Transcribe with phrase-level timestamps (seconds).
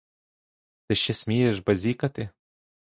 [0.87, 2.29] Ти ще смієш базікати?